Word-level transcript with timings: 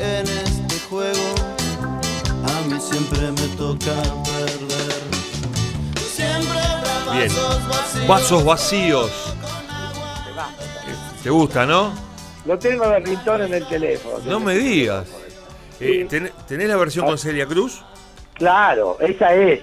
En 0.00 0.26
este 0.26 0.78
juego 0.90 1.34
a 2.44 2.68
mí 2.68 2.78
siempre 2.80 3.20
me 3.32 3.56
toca 3.56 3.94
perder. 4.24 5.02
Siempre 6.00 6.58
habrá 6.58 7.12
Bien. 7.14 7.28
vasos 7.28 7.68
vacíos. 7.68 8.06
Vasos 8.08 8.44
vacíos. 8.44 9.10
¿Te 11.22 11.30
gusta, 11.30 11.64
no? 11.66 11.92
Lo 12.44 12.58
tengo 12.58 12.88
de 12.88 12.98
rintón 13.00 13.42
en 13.42 13.54
el 13.54 13.66
teléfono. 13.68 14.18
No 14.26 14.40
me 14.40 14.54
digas. 14.56 15.06
Eh, 15.80 16.06
¿ten- 16.08 16.32
¿Tenés 16.48 16.68
la 16.68 16.76
versión 16.76 17.06
con 17.06 17.16
Celia 17.16 17.46
Cruz? 17.46 17.82
Claro, 18.34 18.96
esa 19.00 19.32
es. 19.34 19.60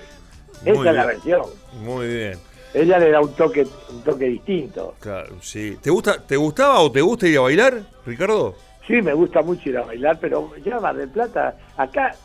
Muy 0.64 0.72
esa 0.72 0.90
es 0.90 0.96
la 0.96 1.06
versión. 1.06 1.42
Muy 1.84 2.08
bien. 2.08 2.40
Ella 2.74 3.00
le 3.00 3.12
da 3.12 3.20
un 3.20 3.34
toque, 3.34 3.68
un 3.90 4.04
toque 4.04 4.26
distinto. 4.26 4.96
Claro, 5.00 5.36
sí. 5.42 5.78
¿Te, 5.82 5.90
gusta, 5.90 6.22
¿Te 6.22 6.38
gustaba 6.38 6.80
o 6.80 6.92
te 6.92 7.02
gusta 7.02 7.28
ir 7.28 7.38
a 7.38 7.42
bailar, 7.42 7.82
Ricardo? 8.06 8.56
Sí, 8.88 9.02
me 9.02 9.14
gusta 9.14 9.42
mucho 9.42 9.70
ir 9.70 9.78
a 9.78 9.84
bailar, 9.84 10.18
pero 10.20 10.52
ya 10.66 10.80
Mar 10.80 10.96
del 10.96 11.10
Plata, 11.10 11.56
acá, 11.78 12.16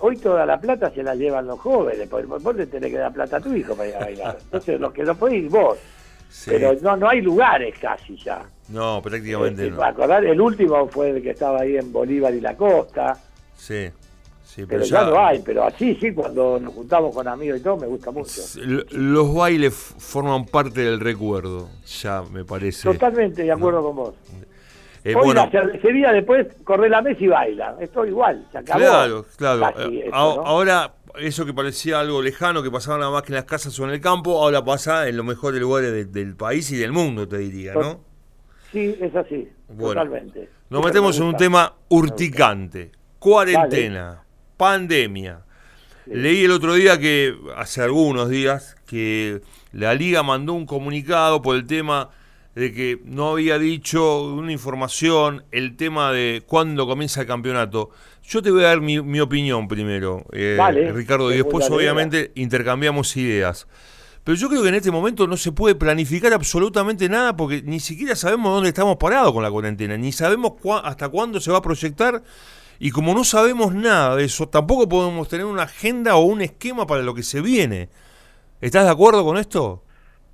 hoy 0.00 0.16
toda 0.16 0.44
la 0.44 0.58
plata 0.60 0.90
se 0.90 1.02
la 1.02 1.14
llevan 1.14 1.46
los 1.46 1.60
jóvenes, 1.60 2.08
porque 2.08 2.26
vos 2.26 2.56
le 2.56 2.66
tenés 2.66 2.90
que 2.90 2.98
dar 2.98 3.12
plata 3.12 3.36
a 3.36 3.40
tu 3.40 3.54
hijo 3.54 3.74
para 3.76 3.88
ir 3.88 3.94
a 3.96 4.00
bailar. 4.00 4.38
Entonces, 4.42 4.80
los 4.80 4.92
que 4.92 5.04
no 5.04 5.14
podés 5.14 5.44
ir 5.44 5.48
vos. 5.48 5.78
Sí. 6.28 6.50
Pero 6.50 6.72
no, 6.80 6.96
no 6.96 7.08
hay 7.10 7.20
lugares 7.20 7.74
casi 7.78 8.16
ya. 8.16 8.42
No, 8.70 9.00
prácticamente 9.02 9.66
Eh, 9.66 9.70
no. 9.70 9.76
para 9.76 9.90
acordar, 9.90 10.24
el 10.24 10.40
último 10.40 10.88
fue 10.88 11.10
el 11.10 11.22
que 11.22 11.30
estaba 11.30 11.60
ahí 11.60 11.76
en 11.76 11.92
Bolívar 11.92 12.34
y 12.34 12.40
la 12.40 12.56
costa, 12.56 13.16
Sí, 13.54 13.90
sí, 14.42 14.64
pero 14.66 14.82
ya 14.82 15.04
no 15.04 15.24
hay, 15.24 15.38
pero 15.40 15.62
así 15.64 15.94
sí, 16.00 16.12
cuando 16.12 16.58
nos 16.58 16.74
juntamos 16.74 17.14
con 17.14 17.28
amigos 17.28 17.60
y 17.60 17.62
todo, 17.62 17.76
me 17.76 17.86
gusta 17.86 18.10
mucho. 18.10 18.40
Los 18.90 19.32
bailes 19.34 19.72
forman 19.74 20.46
parte 20.46 20.80
del 20.80 20.98
recuerdo, 20.98 21.68
ya 22.00 22.22
me 22.22 22.44
parece. 22.44 22.90
Totalmente 22.90 23.44
de 23.44 23.52
acuerdo 23.52 23.82
con 23.84 23.94
vos. 23.96 24.14
Eh, 25.04 25.14
Hoy 25.16 25.24
bueno, 25.26 25.44
la 25.46 25.50
cervecería 25.50 26.12
después 26.12 26.46
corre 26.64 26.88
la 26.88 27.02
mesa 27.02 27.22
y 27.24 27.26
baila. 27.26 27.76
Esto 27.80 28.06
igual, 28.06 28.46
se 28.52 28.58
acabó. 28.58 28.78
claro, 28.78 29.26
claro. 29.36 29.90
Eh, 29.90 30.04
eso, 30.06 30.14
a- 30.14 30.36
¿no? 30.36 30.42
Ahora, 30.46 30.94
eso 31.18 31.44
que 31.44 31.52
parecía 31.52 31.98
algo 32.00 32.22
lejano, 32.22 32.62
que 32.62 32.70
pasaba 32.70 32.98
nada 32.98 33.10
más 33.10 33.22
que 33.22 33.32
en 33.32 33.36
las 33.36 33.44
casas 33.44 33.78
o 33.80 33.84
en 33.84 33.90
el 33.90 34.00
campo, 34.00 34.40
ahora 34.42 34.64
pasa 34.64 35.08
en 35.08 35.16
los 35.16 35.26
mejores 35.26 35.60
lugares 35.60 35.90
de- 35.92 36.04
del 36.04 36.36
país 36.36 36.70
y 36.70 36.76
del 36.76 36.92
mundo, 36.92 37.26
te 37.26 37.38
diría, 37.38 37.74
¿no? 37.74 38.00
Sí, 38.70 38.96
es 39.00 39.14
así, 39.16 39.48
Bueno, 39.68 40.00
totalmente. 40.02 40.48
Nos 40.70 40.84
metemos 40.84 41.18
me 41.18 41.24
en 41.26 41.30
un 41.30 41.36
tema 41.36 41.74
urticante. 41.88 42.92
Cuarentena, 43.18 44.22
pandemia. 44.56 45.40
Leí 46.06 46.44
el 46.44 46.50
otro 46.52 46.74
día 46.74 46.98
que, 46.98 47.34
hace 47.56 47.82
algunos 47.82 48.28
días, 48.28 48.76
que 48.86 49.40
la 49.72 49.94
liga 49.94 50.22
mandó 50.22 50.52
un 50.54 50.66
comunicado 50.66 51.42
por 51.42 51.56
el 51.56 51.66
tema 51.66 52.10
de 52.54 52.72
que 52.72 53.00
no 53.04 53.30
había 53.30 53.58
dicho 53.58 54.22
una 54.22 54.52
información, 54.52 55.44
el 55.52 55.76
tema 55.76 56.12
de 56.12 56.42
cuándo 56.46 56.86
comienza 56.86 57.22
el 57.22 57.26
campeonato. 57.26 57.90
Yo 58.24 58.42
te 58.42 58.50
voy 58.50 58.64
a 58.64 58.68
dar 58.68 58.80
mi, 58.80 59.00
mi 59.00 59.20
opinión 59.20 59.68
primero, 59.68 60.24
eh, 60.32 60.56
Vale, 60.58 60.92
Ricardo, 60.92 61.32
y 61.32 61.36
después 61.36 61.68
obviamente 61.70 62.32
intercambiamos 62.34 63.16
ideas. 63.16 63.66
Pero 64.24 64.36
yo 64.36 64.48
creo 64.48 64.62
que 64.62 64.68
en 64.68 64.76
este 64.76 64.92
momento 64.92 65.26
no 65.26 65.36
se 65.36 65.50
puede 65.50 65.74
planificar 65.74 66.32
absolutamente 66.32 67.08
nada 67.08 67.36
porque 67.36 67.62
ni 67.62 67.80
siquiera 67.80 68.14
sabemos 68.14 68.54
dónde 68.54 68.68
estamos 68.68 68.96
parados 68.96 69.32
con 69.32 69.42
la 69.42 69.50
cuarentena, 69.50 69.96
ni 69.96 70.12
sabemos 70.12 70.52
hasta 70.84 71.08
cuándo 71.08 71.40
se 71.40 71.50
va 71.50 71.58
a 71.58 71.62
proyectar 71.62 72.22
y 72.78 72.90
como 72.90 73.14
no 73.14 73.24
sabemos 73.24 73.74
nada 73.74 74.14
de 74.16 74.24
eso, 74.24 74.48
tampoco 74.48 74.88
podemos 74.88 75.28
tener 75.28 75.46
una 75.46 75.64
agenda 75.64 76.16
o 76.16 76.22
un 76.22 76.42
esquema 76.42 76.86
para 76.86 77.02
lo 77.02 77.14
que 77.14 77.22
se 77.22 77.40
viene. 77.40 77.88
¿Estás 78.60 78.84
de 78.84 78.90
acuerdo 78.90 79.24
con 79.24 79.38
esto? 79.38 79.82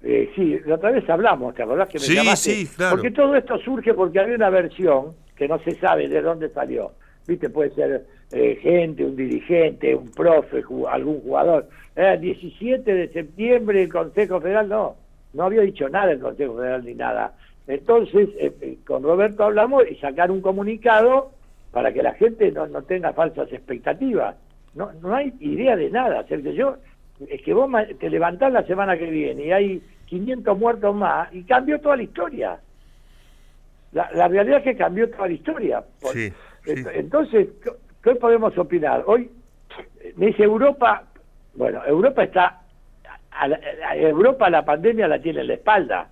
Eh, 0.02 0.30
sí, 0.36 0.58
la 0.64 0.76
otra 0.76 0.92
vez 0.92 1.08
hablamos, 1.10 1.54
¿te 1.54 1.62
acordás 1.62 1.88
que 1.88 1.98
me 1.98 2.04
Sí, 2.04 2.14
llamaste? 2.14 2.50
sí, 2.50 2.66
claro. 2.76 2.96
Porque 2.96 3.10
todo 3.10 3.34
esto 3.34 3.58
surge 3.58 3.94
porque 3.94 4.20
había 4.20 4.36
una 4.36 4.50
versión 4.50 5.14
que 5.36 5.48
no 5.48 5.58
se 5.60 5.74
sabe 5.76 6.08
de 6.08 6.20
dónde 6.22 6.48
salió. 6.50 6.92
¿Viste? 7.26 7.50
Puede 7.50 7.70
ser 7.74 8.06
eh, 8.32 8.58
gente, 8.62 9.04
un 9.04 9.14
dirigente, 9.16 9.94
un 9.94 10.10
profe, 10.12 10.62
ju- 10.62 10.88
algún 10.88 11.20
jugador. 11.20 11.68
Eh, 11.96 12.16
17 12.20 12.94
de 12.94 13.08
septiembre 13.08 13.82
el 13.82 13.92
Consejo 13.92 14.40
Federal, 14.40 14.68
no, 14.68 14.96
no 15.34 15.42
había 15.44 15.60
dicho 15.62 15.88
nada 15.88 16.12
el 16.12 16.20
Consejo 16.20 16.56
Federal 16.56 16.84
ni 16.84 16.94
nada. 16.94 17.34
Entonces, 17.66 18.28
eh, 18.38 18.52
eh, 18.62 18.78
con 18.86 19.02
Roberto 19.02 19.44
hablamos 19.44 19.84
y 19.90 19.96
sacar 19.96 20.30
un 20.30 20.40
comunicado 20.40 21.32
para 21.70 21.92
que 21.92 22.02
la 22.02 22.14
gente 22.14 22.50
no, 22.50 22.66
no 22.66 22.82
tenga 22.82 23.12
falsas 23.12 23.52
expectativas. 23.52 24.36
No, 24.74 24.90
no 25.02 25.14
hay 25.14 25.32
idea 25.40 25.76
de 25.76 25.90
nada, 25.90 26.24
Sergio. 26.28 26.52
Yo, 26.52 26.76
es 27.28 27.42
que 27.42 27.52
vos 27.54 27.70
te 27.98 28.10
levantás 28.10 28.52
la 28.52 28.62
semana 28.64 28.96
que 28.96 29.06
viene 29.10 29.44
y 29.46 29.52
hay 29.52 29.82
500 30.06 30.58
muertos 30.58 30.94
más 30.94 31.32
y 31.34 31.42
cambió 31.44 31.80
toda 31.80 31.96
la 31.96 32.02
historia. 32.02 32.58
La, 33.92 34.10
la 34.12 34.28
realidad 34.28 34.58
es 34.58 34.64
que 34.64 34.76
cambió 34.76 35.08
toda 35.10 35.26
la 35.28 35.32
historia. 35.34 35.84
Sí, 36.12 36.30
sí. 36.64 36.70
Ent- 36.70 36.90
Entonces, 36.94 37.48
¿qué- 37.62 37.70
¿qué 38.02 38.14
podemos 38.16 38.56
opinar? 38.58 39.02
Hoy, 39.06 39.30
me 40.16 40.26
dice 40.26 40.44
Europa, 40.44 41.04
bueno, 41.54 41.82
Europa 41.86 42.22
está, 42.24 42.62
a 43.30 43.48
la- 43.48 43.60
a 43.86 43.96
Europa 43.96 44.50
la 44.50 44.64
pandemia 44.64 45.08
la 45.08 45.20
tiene 45.20 45.40
en 45.40 45.46
la 45.48 45.54
espalda, 45.54 46.10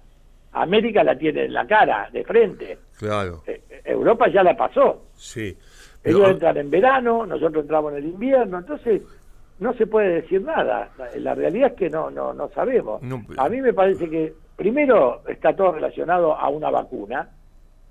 América 0.53 1.05
la 1.05 1.17
tiene 1.19 1.45
en 1.45 1.53
la 1.53 1.67
cara, 1.67 2.09
de 2.13 2.25
frente. 2.25 2.79
Claro, 2.99 3.43
eh, 3.47 3.61
Europa 3.85 4.29
ya 4.29 4.43
la 4.43 4.57
pasó. 4.57 5.05
sí. 5.15 5.57
Ellos 6.05 6.31
entran 6.31 6.57
en 6.57 6.71
verano, 6.71 7.27
nosotros 7.27 7.65
entramos 7.65 7.91
en 7.93 7.99
el 7.99 8.05
invierno, 8.05 8.59
entonces 8.59 9.03
no 9.59 9.73
se 9.75 9.87
puede 9.87 10.23
decir 10.23 10.43
nada. 10.43 10.91
La, 11.17 11.35
realidad 11.35 11.73
es 11.73 11.77
que 11.77 11.91
no, 11.91 12.11
no, 12.11 12.35
no 12.35 12.49
sabemos. 12.51 13.03
No, 13.03 13.23
pero- 13.27 13.41
A 13.41 13.49
mí 13.49 13.61
me 13.61 13.73
parece 13.73 14.09
que 14.09 14.35
primero 14.57 15.23
está 15.29 15.55
todo 15.55 15.73
relacionado 15.73 16.35
a 16.35 16.49
una 16.49 16.71
vacuna, 16.71 17.29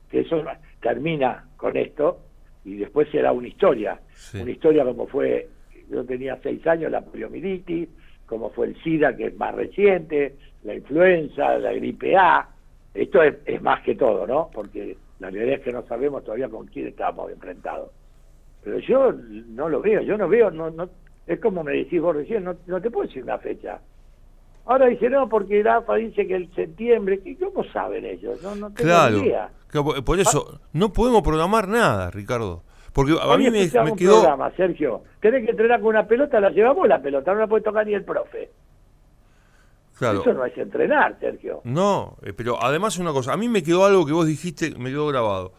que 0.10 0.22
eso 0.22 0.44
termina 0.82 1.46
con 1.58 1.76
esto, 1.76 2.20
y 2.64 2.76
después 2.76 3.10
será 3.12 3.32
una 3.32 3.48
historia. 3.48 4.00
Sí. 4.14 4.42
Una 4.42 4.52
historia 4.52 4.84
como 4.84 5.08
fue, 5.08 5.48
yo 5.90 6.04
tenía 6.06 6.38
seis 6.42 6.66
años, 6.68 6.92
la 6.92 7.02
poliomielitis, 7.02 7.90
como 8.26 8.50
fue 8.50 8.68
el 8.68 8.84
SIDA, 8.84 9.16
que 9.16 9.28
es 9.28 9.38
más 9.38 9.54
reciente, 9.54 10.36
la 10.64 10.74
influenza, 10.74 11.58
la 11.58 11.72
gripe 11.74 12.16
A. 12.16 12.48
Esto 12.94 13.22
es, 13.22 13.36
es 13.46 13.62
más 13.62 13.82
que 13.84 13.96
todo, 13.96 14.26
¿no? 14.26 14.50
Porque 14.54 14.98
la 15.20 15.30
realidad 15.30 15.60
es 15.60 15.64
que 15.64 15.74
no 15.74 15.84
sabemos 15.84 16.24
todavía 16.24 16.50
con 16.50 16.66
quién 16.68 16.88
estamos 16.88 17.32
enfrentados. 17.32 17.92
Pero 18.64 18.80
yo 18.80 19.12
no 19.12 19.70
lo 19.70 19.80
veo, 19.82 20.02
yo 20.02 20.18
no 20.18 20.28
veo, 20.28 20.50
no, 20.50 20.72
no, 20.72 20.90
es 21.28 21.40
como 21.40 21.64
me 21.64 21.74
decís 21.74 22.02
vos 22.02 22.16
recién, 22.16 22.44
no, 22.44 22.56
no 22.68 22.82
te 22.82 22.90
puedo 22.92 23.08
decir 23.08 23.24
una 23.24 23.38
fecha. 23.38 23.80
Ahora 24.68 24.88
dice, 24.88 25.10
no, 25.10 25.30
porque 25.30 25.60
el 25.60 25.68
AFA 25.68 25.96
dice 25.96 26.26
que 26.26 26.36
el 26.36 26.54
septiembre, 26.56 27.20
¿qué- 27.22 27.38
¿cómo 27.38 27.64
saben 27.66 28.04
ellos? 28.06 28.42
No, 28.42 28.56
no 28.56 28.68
tengo 28.72 28.76
Claro, 28.90 29.18
idea. 29.20 29.50
Claro, 29.68 30.04
por- 30.04 30.20
eso 30.20 30.60
no 30.74 30.92
podemos 30.92 31.22
programar 31.22 31.68
nada, 31.68 32.10
Ricardo. 32.10 32.64
Porque 32.92 33.12
a 33.12 33.28
Hoy 33.28 33.44
mí 33.44 33.52
me, 33.52 33.70
me 33.84 33.92
un 33.92 33.98
quedó... 33.98 34.14
programa, 34.22 34.50
Sergio. 34.56 35.04
Tenés 35.20 35.44
que 35.44 35.52
entrenar 35.52 35.82
con 35.82 35.90
una 35.90 36.08
pelota, 36.08 36.40
la 36.40 36.50
llevamos 36.50 36.88
la 36.88 37.02
pelota, 37.02 37.34
no 37.34 37.42
la 37.42 37.48
puede 37.48 37.62
tocar 37.64 37.86
ni 37.86 37.94
el 37.94 38.04
profe. 38.06 38.50
Claro, 40.00 40.22
Eso 40.22 40.34
no 40.34 40.46
es 40.46 40.58
entrenar, 40.58 41.18
Sergio. 41.20 41.62
No, 41.66 42.18
eh, 42.24 42.34
pero 42.34 42.62
además 42.62 42.98
una 42.98 43.12
cosa, 43.12 43.34
a 43.34 43.38
mí 43.38 43.48
me 43.50 43.64
quedó 43.64 43.86
algo 43.86 44.06
que 44.06 44.14
vos 44.14 44.26
dijiste, 44.26 44.72
me 44.78 44.90
quedó 44.90 45.08
grabado. 45.08 45.54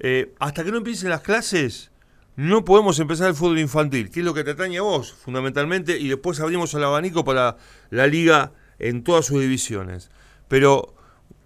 Eh, 0.00 0.34
hasta 0.40 0.64
que 0.64 0.70
no 0.70 0.78
empiecen 0.78 1.10
las 1.10 1.20
clases, 1.20 1.91
no 2.36 2.64
podemos 2.64 2.98
empezar 2.98 3.28
el 3.28 3.34
fútbol 3.34 3.58
infantil, 3.58 4.10
que 4.10 4.20
es 4.20 4.26
lo 4.26 4.34
que 4.34 4.44
te 4.44 4.52
atañe 4.52 4.78
a 4.78 4.82
vos, 4.82 5.12
fundamentalmente, 5.12 5.98
y 5.98 6.08
después 6.08 6.40
abrimos 6.40 6.72
el 6.74 6.84
abanico 6.84 7.24
para 7.24 7.56
la 7.90 8.06
liga 8.06 8.52
en 8.78 9.04
todas 9.04 9.26
sus 9.26 9.40
divisiones. 9.40 10.10
Pero 10.48 10.94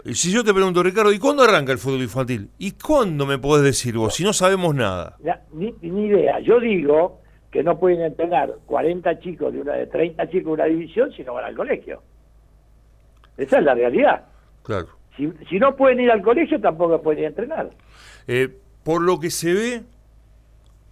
eh, 0.05 0.15
si 0.15 0.33
yo 0.33 0.45
te 0.45 0.55
pregunto, 0.55 0.83
Ricardo, 0.83 1.13
¿y 1.13 1.19
cuándo 1.19 1.43
arranca 1.43 1.73
el 1.73 1.79
fútbol 1.79 2.03
infantil? 2.03 2.51
¿Y 2.59 2.73
cuándo 2.73 3.27
me 3.27 3.39
podés 3.39 3.65
decir 3.65 3.97
vos, 3.97 4.15
si 4.15 4.23
no 4.23 4.33
sabemos 4.33 4.75
nada? 4.75 5.17
Ya, 5.25 5.43
ni, 5.53 5.75
ni 5.83 6.07
idea. 6.07 6.39
Yo 6.41 6.61
digo 6.61 7.21
que 7.51 7.63
no 7.63 7.79
pueden 7.79 8.03
entrenar 8.03 8.55
40 8.67 9.19
chicos 9.21 9.53
de 9.53 9.61
una 9.61 9.75
de 9.75 9.87
30 9.87 10.31
chicos 10.31 10.45
de 10.45 10.53
una 10.53 10.65
división 10.67 11.13
si 11.13 11.23
no 11.25 11.35
van 11.35 11.47
al 11.47 11.57
colegio. 11.57 12.03
Esa 13.37 13.59
es 13.59 13.65
la 13.65 13.75
realidad. 13.75 14.25
Claro. 14.63 14.89
Si, 15.17 15.31
si 15.49 15.59
no 15.59 15.75
pueden 15.75 16.01
ir 16.01 16.11
al 16.11 16.23
colegio, 16.23 16.61
tampoco 16.61 17.03
pueden 17.03 17.21
ir 17.21 17.25
a 17.27 17.29
entrenar. 17.29 17.71
Eh, 18.29 18.49
por 18.83 19.03
lo 19.03 19.19
que 19.19 19.31
se 19.31 19.53
ve, 19.53 19.83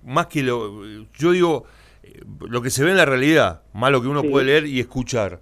más 0.04 0.26
que 0.26 0.42
lo. 0.42 0.84
Yo 1.14 1.32
digo, 1.32 1.64
eh, 2.02 2.20
lo 2.48 2.62
que 2.62 2.70
se 2.70 2.84
ve 2.84 2.90
en 2.90 2.96
la 2.96 3.04
realidad, 3.04 3.62
más 3.72 3.90
lo 3.90 4.00
que 4.02 4.08
uno 4.08 4.22
Sí. 4.22 4.28
puede 4.28 4.46
leer 4.46 4.66
y 4.66 4.80
escuchar. 4.80 5.40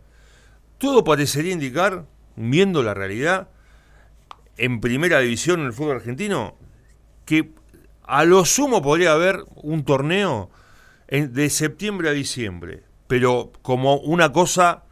Todo 0.79 1.05
parecería 1.05 1.53
indicar, 1.53 2.07
viendo 2.37 2.83
la 2.83 2.95
realidad, 2.95 3.49
en 4.57 4.81
primera 4.81 5.19
división 5.21 5.61
en 5.61 5.67
el 5.67 5.73
fútbol 5.73 5.97
argentino, 5.97 6.57
que 7.25 7.51
a 8.05 8.25
lo 8.25 8.45
sumo 8.45 8.83
podría 8.83 9.13
haber 9.13 9.45
un 9.57 9.85
torneo 9.85 10.51
en- 11.09 11.33
de 11.33 11.51
septiembre 11.51 12.09
a 12.09 12.13
diciembre, 12.13 12.83
pero 13.07 13.53
como 13.63 13.97
una 13.97 14.33
cosa 14.33 14.85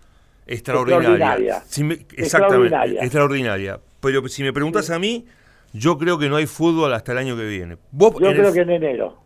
extraordinaria. 0.46 1.08
Extraordinaria. 1.10 1.62
Si 1.66 1.84
me- 1.84 1.94
exactamente, 1.94 2.22
Extraordinaria. 2.22 3.00
extraordinaria. 3.02 3.80
Pero 4.00 4.26
si 4.28 4.42
me 4.42 4.52
preguntas 4.52 4.86
Sí. 4.86 4.92
a 4.92 4.98
mí, 4.98 5.26
yo 5.72 5.98
creo 5.98 6.18
que 6.18 6.28
no 6.28 6.36
hay 6.36 6.46
fútbol 6.46 6.92
hasta 6.94 7.12
el 7.12 7.18
año 7.18 7.36
que 7.36 7.46
viene. 7.46 7.76
Vos 7.92 8.12
Yo 8.14 8.30
creo 8.30 8.48
el- 8.48 8.54
que 8.54 8.60
en 8.60 8.70
enero. 8.70 9.18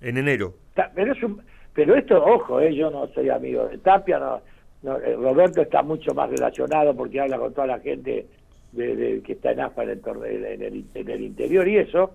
En 0.00 0.16
enero. 0.18 0.54
Pero, 0.94 1.12
es 1.12 1.22
un- 1.22 1.42
pero 1.74 1.94
esto, 1.94 2.22
ojo, 2.24 2.60
eh, 2.60 2.74
yo 2.74 2.90
no 2.90 3.06
soy 3.14 3.28
amigo 3.28 3.66
de 3.68 3.78
Tapia, 3.78 4.18
no, 4.18 4.40
no, 4.82 4.98
eh, 4.98 5.14
Roberto 5.16 5.60
está 5.62 5.82
mucho 5.82 6.14
más 6.14 6.30
relacionado 6.30 6.94
porque 6.96 7.20
habla 7.20 7.38
con 7.38 7.52
toda 7.52 7.66
la 7.66 7.80
gente 7.80 8.26
de, 8.72 8.96
de- 8.96 9.22
que 9.22 9.32
está 9.32 9.52
en 9.52 9.60
AFA 9.60 9.82
en 9.84 9.90
el, 9.90 10.00
torneo- 10.02 10.24
en, 10.26 10.62
el, 10.62 10.84
en 10.94 11.08
el 11.10 11.20
interior 11.22 11.66
y 11.68 11.78
eso, 11.78 12.12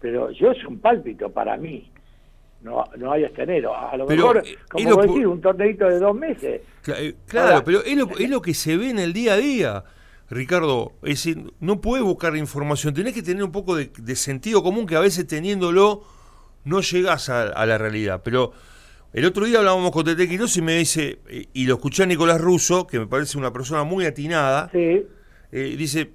pero 0.00 0.30
yo 0.30 0.50
es 0.52 0.64
un 0.64 0.78
pálpito 0.80 1.30
para 1.30 1.56
mí. 1.56 1.90
No, 2.60 2.84
no 2.96 3.12
hay 3.12 3.22
hasta 3.24 3.44
enero. 3.44 3.72
A 3.72 3.96
lo 3.96 4.06
Pero, 4.06 4.32
mejor, 4.34 4.42
eh, 4.44 4.56
como 4.68 4.96
vos 4.96 5.06
decís, 5.06 5.26
un 5.26 5.40
torneito 5.40 5.86
de 5.88 6.00
dos 6.00 6.16
meses. 6.16 6.60
Cla- 6.84 7.14
Claro, 7.28 7.48
Ahora- 7.52 7.64
pero 7.64 7.84
es 7.84 7.96
lo, 7.96 8.08
es 8.18 8.28
lo 8.28 8.42
que 8.42 8.52
se 8.52 8.76
ve 8.76 8.90
en 8.90 8.98
el 8.98 9.12
día 9.12 9.34
a 9.34 9.36
día, 9.36 9.84
Ricardo. 10.28 10.90
Es 11.02 11.24
decir, 11.24 11.52
no 11.60 11.80
puedes 11.80 12.04
buscar 12.04 12.34
información, 12.36 12.94
tenés 12.94 13.14
que 13.14 13.22
tener 13.22 13.44
un 13.44 13.52
poco 13.52 13.76
de, 13.76 13.90
de 13.96 14.16
sentido 14.16 14.62
común 14.64 14.86
que 14.86 14.96
a 14.96 15.00
veces 15.00 15.24
teniéndolo 15.28 16.02
no 16.68 16.80
llegas 16.80 17.28
a, 17.28 17.42
a 17.42 17.66
la 17.66 17.78
realidad. 17.78 18.20
Pero 18.24 18.52
el 19.12 19.24
otro 19.24 19.44
día 19.46 19.58
hablábamos 19.58 19.90
con 19.90 20.04
Tete 20.04 20.28
Quiroz 20.28 20.56
y 20.56 20.62
me 20.62 20.76
dice, 20.78 21.20
y 21.52 21.64
lo 21.66 21.74
escuché 21.74 22.02
a 22.02 22.06
Nicolás 22.06 22.40
Russo, 22.40 22.86
que 22.86 22.98
me 22.98 23.06
parece 23.06 23.38
una 23.38 23.52
persona 23.52 23.84
muy 23.84 24.04
atinada, 24.06 24.68
Sí, 24.72 25.06
eh, 25.50 25.74
dice, 25.78 26.10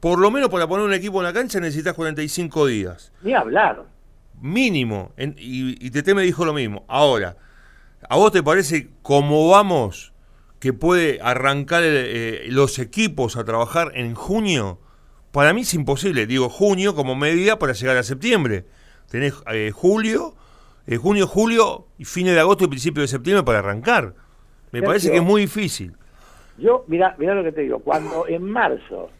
por 0.00 0.18
lo 0.18 0.30
menos 0.30 0.50
para 0.50 0.66
poner 0.68 0.84
un 0.86 0.92
equipo 0.92 1.18
en 1.20 1.24
la 1.24 1.32
cancha 1.32 1.58
necesitas 1.60 1.94
45 1.94 2.66
días. 2.66 3.12
ni 3.22 3.32
hablar. 3.34 3.84
Mínimo. 4.40 5.12
En- 5.16 5.36
y, 5.38 5.84
y 5.86 5.90
Tete 5.90 6.14
me 6.14 6.22
dijo 6.22 6.44
lo 6.44 6.52
mismo. 6.52 6.84
Ahora, 6.88 7.36
¿a 8.08 8.16
vos 8.16 8.32
te 8.32 8.42
parece 8.42 8.90
cómo 9.02 9.48
vamos 9.48 10.12
que 10.58 10.72
puede 10.72 11.20
arrancar 11.22 11.82
eh, 11.84 12.46
los 12.48 12.78
equipos 12.78 13.36
a 13.36 13.44
trabajar 13.44 13.92
en 13.94 14.14
junio? 14.14 14.80
Para 15.32 15.52
mí 15.54 15.62
es 15.62 15.72
imposible. 15.74 16.26
Digo 16.26 16.48
junio 16.50 16.94
como 16.94 17.14
medida 17.14 17.58
para 17.58 17.72
llegar 17.72 17.96
a 17.96 18.02
septiembre. 18.02 18.66
Tenés 19.14 19.40
eh, 19.52 19.70
julio, 19.72 20.34
eh, 20.88 20.96
junio, 20.96 21.28
julio 21.28 21.86
y 21.98 22.04
fines 22.04 22.34
de 22.34 22.40
agosto 22.40 22.64
y 22.64 22.66
principio 22.66 23.00
de 23.00 23.06
septiembre 23.06 23.44
para 23.44 23.60
arrancar. 23.60 24.06
Me 24.72 24.80
Sergio. 24.80 24.86
parece 24.88 25.10
que 25.12 25.18
es 25.18 25.22
muy 25.22 25.42
difícil. 25.42 25.92
Yo, 26.58 26.84
mira, 26.88 27.14
mira 27.16 27.32
lo 27.36 27.44
que 27.44 27.52
te 27.52 27.60
digo, 27.60 27.78
cuando 27.78 28.26
en 28.26 28.42
marzo 28.42 29.10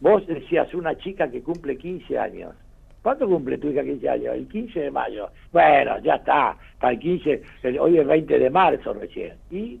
vos 0.00 0.26
decías 0.26 0.72
una 0.72 0.96
chica 0.96 1.30
que 1.30 1.42
cumple 1.42 1.76
15 1.76 2.18
años, 2.18 2.54
¿cuánto 3.02 3.26
cumple 3.28 3.58
tu 3.58 3.68
hija 3.68 3.82
15 3.84 4.08
años? 4.08 4.34
El 4.36 4.48
15 4.48 4.80
de 4.80 4.90
mayo. 4.90 5.28
Bueno, 5.52 5.98
ya 6.02 6.14
está, 6.14 6.56
para 6.80 6.94
el 6.94 6.98
15, 6.98 7.42
el- 7.64 7.78
hoy 7.78 7.98
es 7.98 8.06
20 8.06 8.38
de 8.38 8.48
marzo 8.48 8.94
recién. 8.94 9.34
Y 9.50 9.78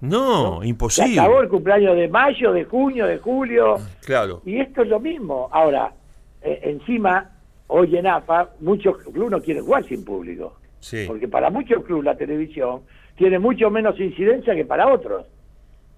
No, 0.00 0.64
imposible. 0.64 1.20
acabó 1.20 1.42
el 1.42 1.50
cumpleaños 1.50 1.94
de 1.94 2.08
mayo, 2.08 2.52
de 2.54 2.64
junio, 2.64 3.04
de 3.06 3.18
julio, 3.18 3.76
Claro. 4.06 4.40
y 4.46 4.58
esto 4.60 4.80
es 4.80 4.88
lo 4.88 4.98
mismo. 4.98 5.50
Ahora, 5.52 5.92
eh, 6.40 6.60
encima, 6.62 7.32
hoy 7.68 7.96
en 7.96 8.06
AFA, 8.06 8.50
muchos 8.60 8.98
clubes 8.98 9.30
no 9.30 9.40
quieren 9.40 9.64
jugar 9.64 9.84
sin 9.84 10.04
público. 10.04 10.56
Sí. 10.80 11.04
Porque 11.06 11.28
para 11.28 11.50
muchos 11.50 11.84
clubes 11.84 12.04
la 12.04 12.16
televisión 12.16 12.82
tiene 13.16 13.38
mucho 13.38 13.70
menos 13.70 13.98
incidencia 13.98 14.54
que 14.54 14.64
para 14.64 14.86
otros. 14.88 15.26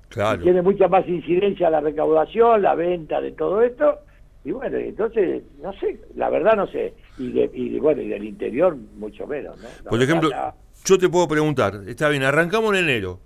Claro. 0.08 0.42
tiene 0.42 0.62
mucha 0.62 0.88
más 0.88 1.06
incidencia 1.06 1.68
la 1.68 1.80
recaudación, 1.80 2.62
la 2.62 2.74
venta 2.74 3.20
de 3.20 3.32
todo 3.32 3.60
esto. 3.62 3.98
Y 4.44 4.52
bueno, 4.52 4.78
entonces, 4.78 5.42
no 5.62 5.72
sé, 5.74 6.00
la 6.14 6.30
verdad 6.30 6.56
no 6.56 6.66
sé. 6.68 6.94
Y, 7.18 7.32
de, 7.32 7.50
y 7.52 7.78
bueno, 7.78 8.00
y 8.00 8.08
del 8.08 8.24
interior 8.24 8.74
mucho 8.96 9.26
menos, 9.26 9.58
¿no? 9.60 9.90
Por 9.90 10.02
ejemplo, 10.02 10.30
yo 10.84 10.98
te 10.98 11.08
puedo 11.08 11.28
preguntar, 11.28 11.82
está 11.86 12.08
bien, 12.08 12.22
arrancamos 12.22 12.74
en 12.74 12.84
enero, 12.84 13.20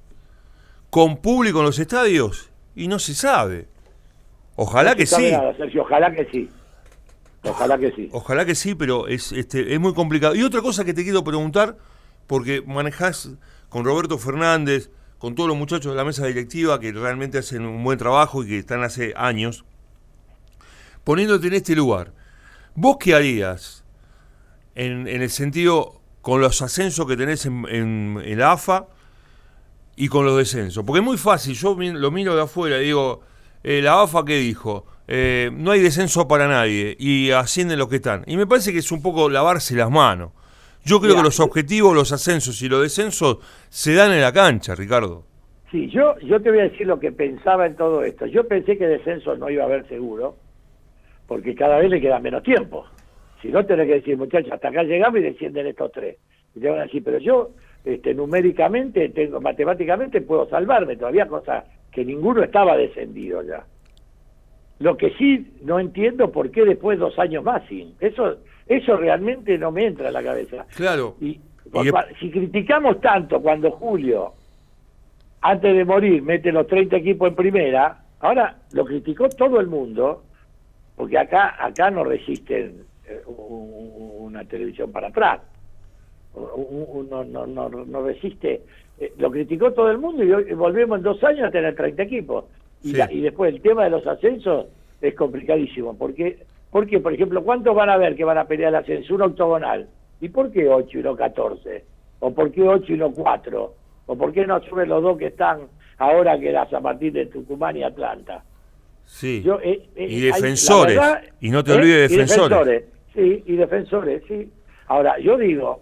¿con 0.91 1.19
público 1.19 1.61
en 1.61 1.67
los 1.67 1.79
estadios? 1.79 2.51
Y 2.75 2.89
no 2.89 2.99
se 2.99 3.15
sabe. 3.15 3.67
Ojalá 4.57 4.91
no 4.91 4.97
que 4.97 5.07
sí, 5.07 5.31
nada, 5.31 5.57
Sergio, 5.57 5.83
ojalá 5.83 6.13
que 6.13 6.25
sí. 6.27 6.51
Ojalá 7.45 7.77
que 7.79 7.93
sí. 7.93 8.09
ojalá 8.13 8.45
que 8.45 8.55
sí, 8.55 8.75
pero 8.75 9.09
es, 9.09 9.33
este, 9.33 9.75
es 9.75 9.81
muy 9.81 9.95
complicado. 9.95 10.35
Y 10.35 10.43
otra 10.43 10.63
cosa 10.63 10.85
que 10.85 10.95
te 10.95 11.03
quiero 11.03 11.25
preguntar, 11.25 11.77
porque 12.27 12.63
manejás 12.63 13.31
con 13.69 13.85
Roberto 13.85 14.19
Fernández, 14.19 14.91
con 15.19 15.35
todos 15.35 15.49
los 15.49 15.57
muchachos 15.57 15.93
de 15.93 15.97
la 15.97 16.05
mesa 16.05 16.27
directiva 16.27 16.81
que 16.81 16.93
realmente 16.93 17.39
hacen 17.39 17.65
un 17.65 17.83
buen 17.85 17.99
trabajo 17.99 18.43
y 18.43 18.49
que 18.49 18.59
están 18.59 18.83
hace 18.83 19.13
años, 19.17 19.65
poniéndote 21.05 21.47
en 21.47 21.55
este 21.55 21.75
lugar, 21.77 22.13
¿vos 22.75 22.97
qué 22.99 23.15
harías 23.15 23.85
en, 24.75 25.07
el 25.07 25.31
sentido 25.31 26.01
con 26.23 26.41
los 26.41 26.61
ascensos 26.63 27.07
que 27.07 27.17
tenés 27.17 27.47
en, 27.47 27.67
en, 27.69 28.39
la 28.39 28.53
AFA 28.53 28.89
y 29.97 30.09
con 30.09 30.25
los 30.25 30.37
descensos? 30.37 30.85
Porque 30.85 31.01
es 31.01 31.05
muy 31.05 31.19
fácil, 31.19 31.55
yo 31.55 31.77
lo 31.79 32.11
miro 32.11 32.35
de 32.35 32.43
afuera 32.43 32.81
y 32.81 32.87
digo, 32.87 33.21
eh, 33.63 33.81
la 33.81 34.03
AFA 34.03 34.25
qué 34.25 34.39
dijo, 34.39 34.87
Eh, 35.09 35.51
no 35.53 35.73
hay 35.73 35.81
descenso 35.81 36.29
para 36.29 36.47
nadie 36.49 36.97
y 36.99 37.31
ascienden 37.31 37.79
los 37.79 37.89
que 37.89 37.97
están. 37.97 38.23
Y 38.27 38.37
me 38.37 38.47
parece 38.47 38.73
que 38.73 38.79
es 38.79 38.93
un 38.93 39.03
poco 39.03 39.29
lavarse 39.29 39.75
las 39.75 39.91
manos. 39.91 40.33
Yo 40.85 41.01
creo 41.01 41.17
que 41.17 41.23
los 41.23 41.39
objetivos, 41.39 41.95
los 41.95 42.13
ascensos 42.13 42.61
y 42.63 42.69
los 42.69 42.83
descensos 42.83 43.39
se 43.69 43.95
dan 43.95 44.13
en 44.13 44.21
la 44.21 44.33
cancha, 44.33 44.75
Ricardo. 44.75 45.25
Sí, 45.71 45.89
yo, 45.89 46.19
yo 46.19 46.41
te 46.43 46.51
voy 46.51 46.61
a 46.61 46.65
decir 46.65 46.87
lo 46.87 46.99
que 46.99 47.13
pensaba 47.13 47.67
en 47.67 47.77
todo 47.77 48.03
esto. 48.03 48.27
Yo 48.27 48.47
pensé 48.47 48.77
que 48.77 48.87
descenso 48.87 49.37
no 49.37 49.49
iba 49.49 49.63
a 49.63 49.67
haber 49.67 49.87
seguro, 49.89 50.37
porque 51.27 51.55
cada 51.55 51.79
vez 51.79 51.89
le 51.89 52.01
queda 52.01 52.19
menos 52.19 52.43
tiempo. 52.43 52.85
Si 53.41 53.49
no, 53.49 53.65
tenés 53.65 53.87
que 53.87 53.95
decir, 53.95 54.17
muchachos, 54.17 54.53
hasta 54.53 54.69
acá 54.69 54.83
llegamos 54.83 55.21
y 55.21 55.23
descienden 55.23 55.67
estos 55.69 55.93
tres. 55.93 56.17
Y 56.55 56.61
te 56.61 56.69
van 56.69 56.81
a 56.81 56.83
decir, 56.83 57.03
pero 57.03 57.19
yo 57.19 57.51
este, 57.85 58.15
numéricamente, 58.15 59.09
tengo, 59.09 59.41
matemáticamente 59.41 60.21
puedo 60.21 60.49
salvarme, 60.49 60.97
todavía 60.97 61.27
cosa 61.27 61.65
que 61.91 62.05
ninguno 62.05 62.43
estaba 62.43 62.77
descendido 62.77 63.43
ya. 63.43 63.65
Lo 64.83 64.97
que 64.97 65.11
sí 65.15 65.53
no 65.63 65.79
entiendo 65.79 66.31
por 66.33 66.51
qué 66.51 66.65
después 66.65 66.99
dos 66.99 67.17
años 67.19 67.45
más 67.45 67.63
sin. 67.69 67.95
Eso, 68.01 68.39
eso 68.67 68.97
realmente 68.97 69.57
no 69.57 69.71
me 69.71 69.87
entra 69.87 70.09
en 70.09 70.15
la 70.15 70.23
cabeza. 70.23 70.67
Claro. 70.77 71.15
Y, 71.21 71.41
si 72.21 72.31
criticamos 72.31 73.01
tanto 73.01 73.41
cuando 73.41 73.71
Julio, 73.71 74.33
antes 75.41 75.77
de 75.77 75.85
morir, 75.85 76.23
mete 76.23 76.51
los 76.53 76.67
30 76.67 76.97
equipos 76.97 77.29
en 77.29 77.35
primera, 77.37 78.03
ahora 78.21 78.57
lo 78.73 78.85
criticó 78.85 79.29
todo 79.29 79.61
el 79.61 79.69
mundo, 79.69 80.25
porque 80.97 81.17
acá 81.17 81.57
acá 81.65 81.91
no 81.91 82.03
resisten 82.05 82.83
eh, 83.09 83.21
un- 83.27 83.37
un- 83.39 84.13
una 84.27 84.45
televisión 84.45 84.91
para 84.93 85.09
atrás. 85.09 85.41
No, 86.35 87.25
no, 87.25 87.47
no, 87.47 87.69
no 87.69 88.03
resiste. 88.07 88.63
Eh, 88.99 89.13
Lo 89.19 89.31
criticó 89.31 89.73
todo 89.73 89.91
el 89.91 89.99
mundo 89.99 90.25
y 90.25 90.33
hoy 90.33 90.53
volvemos 90.55 90.99
en 90.99 91.05
dos 91.05 91.23
años 91.25 91.47
a 91.49 91.51
tener 91.51 91.75
30 91.75 92.03
equipos. 92.03 92.45
Y, 92.83 92.91
Sí. 92.91 92.97
la- 92.97 93.13
y 93.13 93.21
después 93.21 93.55
el 93.55 93.61
tema 93.61 93.85
de 93.85 93.91
los 93.91 94.07
ascensos 94.07 94.67
es 95.01 95.15
complicadísimo. 95.15 95.97
Porque, 95.97 96.39
porque, 96.71 96.99
por 97.01 97.13
ejemplo, 97.13 97.43
¿cuántos 97.45 97.75
van 97.75 97.91
a 97.91 97.97
ver 97.97 98.17
que 98.17 98.25
van 98.25 98.39
a 98.39 98.45
pelear 98.47 98.71
el 98.71 98.77
ascenso? 98.81 99.15
Un 99.15 99.23
octogonal. 99.23 99.89
¿Y 100.21 100.29
por 100.29 100.51
qué 100.53 100.69
8 100.69 100.99
y 100.99 101.03
no 101.03 101.17
14? 101.17 101.85
¿O 102.21 102.33
por 102.33 102.51
qué 102.53 102.63
8 102.63 102.93
y 102.93 102.97
no 102.97 103.11
4? 103.13 103.75
¿O 104.07 104.17
por 104.17 104.33
qué 104.33 104.47
no 104.47 104.61
suben 104.63 104.89
los 104.89 105.03
dos 105.03 105.19
que 105.19 105.27
están 105.27 105.61
ahora 105.99 106.39
que 106.39 106.53
las 106.53 106.73
a 106.73 106.81
partir 106.81 107.13
de 107.13 107.27
Tucumán 107.27 107.77
y 107.77 107.83
Atlanta? 107.83 108.43
Sí. 109.05 109.43
Yo, 109.45 109.59
eh, 109.63 109.83
eh, 109.97 110.07
y 110.09 110.21
defensores. 110.21 110.95
verdad- 110.97 111.23
y 111.41 111.51
no 111.51 111.63
te 111.65 111.73
¿eh? 111.73 111.75
olvides 111.77 112.09
de 112.11 112.15
Y 112.15 112.19
defensores. 112.19 112.85
Sí, 113.15 113.43
y 113.47 113.57
defensores, 113.57 114.23
sí. 114.27 114.51
Ahora, 114.87 115.19
yo 115.19 115.37
digo, 115.37 115.81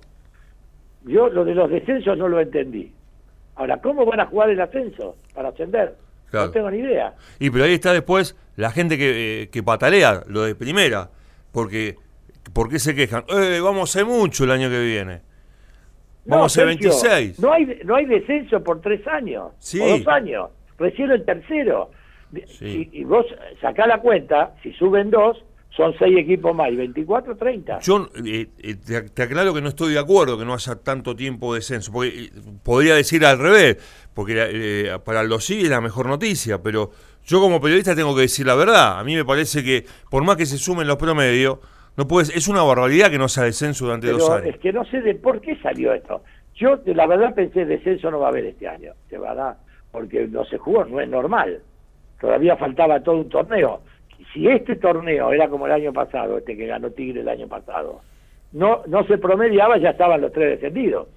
yo 1.04 1.28
lo 1.28 1.45
de 1.45 1.54
los 1.54 1.71
descensos 1.71 2.16
no 2.19 2.28
lo 2.28 2.40
entendí. 2.40 2.92
Ahora, 3.57 3.80
¿cómo 3.80 4.04
van 4.07 4.21
a 4.21 4.26
jugar 4.26 4.50
el 4.50 4.61
ascenso 4.61 5.16
para 5.35 5.50
ascender? 5.50 5.95
Claro. 6.31 6.47
No 6.47 6.53
tengo 6.53 6.71
ni 6.71 6.79
idea. 6.79 7.15
Y 7.39 7.51
pero 7.51 7.65
ahí 7.65 7.75
está 7.75 7.93
después 7.93 8.37
la 8.57 8.71
gente 8.71 8.97
que, 8.99 9.43
eh, 9.43 9.49
que 9.51 9.63
patalea 9.63 10.23
lo 10.29 10.43
de 10.43 10.55
primera. 10.55 11.11
Porque, 11.53 11.97
¿por 12.53 12.69
qué 12.69 12.79
se 12.79 12.95
quejan? 12.95 13.25
Eh, 13.29 13.61
vamos 13.63 13.81
a 13.81 13.85
hacer 13.99 14.07
mucho 14.07 14.45
el 14.45 14.51
año 14.53 14.69
que 14.71 14.81
viene. 14.83 15.21
Vamos 16.27 16.47
a 16.57 16.61
Sergio, 16.61 16.91
26. 16.91 17.41
No 17.41 17.53
hay, 17.53 17.81
no 17.85 17.97
hay 17.97 18.05
descenso 18.07 18.63
por 18.63 18.81
tres 18.81 19.05
años, 19.09 19.53
Sí. 19.59 19.81
o 19.81 19.89
dos 19.99 20.07
años. 20.07 20.51
Recién 20.79 21.11
el 21.11 21.25
tercero. 21.25 21.91
Sí. 22.47 22.89
Y, 22.93 23.01
y 23.01 23.05
vos 23.05 23.27
sacá 23.61 23.87
la 23.89 23.99
cuenta, 23.99 24.55
si 24.63 24.73
suben 24.75 25.11
dos, 25.11 25.43
son 25.77 25.95
seis 25.99 26.19
equipos 26.19 26.55
más, 26.55 26.71
y 26.71 26.77
24, 26.77 27.37
30. 27.37 27.79
Yo 27.81 28.09
eh, 28.25 28.49
eh, 28.59 28.75
te, 28.75 29.03
te 29.03 29.23
aclaro 29.23 29.55
que 29.55 29.61
no 29.61 29.69
estoy 29.69 29.93
de 29.93 29.99
acuerdo 29.99 30.37
que 30.39 30.45
no 30.45 30.55
haya 30.55 30.77
tanto 30.77 31.15
tiempo 31.15 31.53
de 31.55 31.61
descenso, 31.61 31.93
porque 31.93 32.09
eh, 32.09 32.31
podría 32.62 32.95
decir 32.97 33.25
al 33.25 33.39
revés, 33.39 33.77
porque 34.15 34.35
eh, 34.37 34.99
para 35.05 35.23
los 35.23 35.45
sí 35.45 35.62
es 35.62 35.71
la 35.71 35.81
mejor 35.81 36.07
noticia, 36.07 36.62
pero 36.62 36.91
yo 37.25 37.41
como 37.41 37.61
periodista 37.61 37.95
tengo 37.95 38.15
que 38.15 38.23
decir 38.23 38.47
la 38.47 38.57
verdad. 38.57 38.99
A 38.99 39.05
mí 39.05 39.15
me 39.15 39.25
parece 39.25 39.62
que 39.62 39.85
por 40.11 40.25
más 40.25 40.37
que 40.37 40.47
se 40.47 40.59
sumen 40.59 40.87
los 40.87 40.97
promedios, 40.97 41.59
no 41.97 42.07
puedes, 42.07 42.35
es 42.35 42.49
una 42.49 42.62
barbaridad 42.62 43.11
que 43.11 43.19
no 43.19 43.29
sea 43.29 43.45
descenso 43.45 43.85
durante 43.85 44.09
dos 44.09 44.29
años. 44.29 44.55
es 44.55 44.59
que 44.59 44.73
no 44.73 44.85
sé 44.87 45.00
de 45.03 45.15
por 45.15 45.41
qué 45.41 45.57
salió 45.57 45.93
esto. 45.93 46.23
Yo, 46.55 46.77
de 46.79 46.95
la 46.95 47.07
verdad, 47.07 47.35
pensé 47.35 47.65
descenso 47.65 48.11
no 48.11 48.19
va 48.19 48.27
a 48.27 48.31
haber 48.31 48.47
este 48.47 48.67
año, 48.67 48.93
de 49.09 49.19
verdad, 49.19 49.57
porque 49.93 50.27
no 50.27 50.45
se 50.45 50.59
jugó, 50.59 50.85
no 50.85 51.00
es 51.00 51.09
normal. 51.09 51.61
Todavía 52.21 52.57
faltaba 52.57 53.00
todo 53.00 53.17
un 53.17 53.29
torneo. 53.29 53.81
Si 54.33 54.47
este 54.49 54.77
torneo 54.77 55.33
era 55.33 55.49
como 55.49 55.67
el 55.67 55.73
año 55.73 55.93
pasado, 55.93 56.39
este 56.39 56.57
que 56.57 56.67
ganó 56.67 56.91
Tigre 56.91 57.21
el 57.21 57.29
año 57.29 57.49
pasado, 57.49 58.00
no 58.53 58.83
no 58.87 59.05
se 59.05 59.19
promediaba, 59.19 59.79
ya 59.79 59.91
estaban 59.91 60.21
los 60.21 60.33
tres 60.33 60.61
descendidos. 60.61 61.09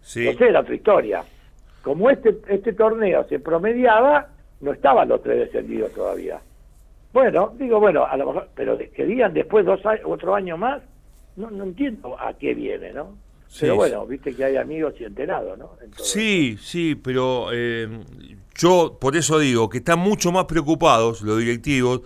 Sí. 0.00 0.24
No 0.24 0.32
sé, 0.32 0.48
era 0.48 0.60
otra 0.60 0.74
historia. 0.74 1.24
Como 1.82 2.10
este 2.10 2.36
este 2.48 2.72
torneo 2.72 3.24
se 3.24 3.38
promediaba, 3.38 4.28
no 4.60 4.72
estaban 4.72 5.08
los 5.08 5.22
tres 5.22 5.38
descendidos 5.38 5.92
todavía. 5.92 6.40
Bueno, 7.12 7.54
digo, 7.58 7.80
bueno, 7.80 8.04
a 8.04 8.16
lo 8.16 8.26
mejor, 8.26 8.48
pero 8.54 8.76
que 8.76 9.04
digan 9.06 9.32
después 9.32 9.64
dos 9.64 9.84
años, 9.86 10.02
otro 10.04 10.34
año 10.34 10.56
más, 10.56 10.82
no, 11.36 11.50
no 11.50 11.64
entiendo 11.64 12.20
a 12.20 12.34
qué 12.34 12.54
viene, 12.54 12.92
¿no? 12.92 13.16
Sí, 13.48 13.60
pero 13.62 13.76
bueno, 13.76 14.06
viste 14.06 14.34
que 14.34 14.44
hay 14.44 14.56
amigos 14.56 14.94
y 15.00 15.04
enterados, 15.04 15.58
¿no? 15.58 15.70
Sí, 15.96 16.58
sí, 16.60 16.94
pero 16.94 17.48
eh, 17.52 17.88
yo 18.58 18.98
por 19.00 19.16
eso 19.16 19.38
digo 19.38 19.68
que 19.70 19.78
están 19.78 20.00
mucho 20.00 20.32
más 20.32 20.44
preocupados 20.44 21.22
los 21.22 21.38
directivos 21.38 22.02